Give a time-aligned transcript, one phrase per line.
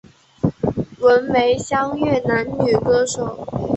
[1.01, 3.45] 文梅香越南女歌手。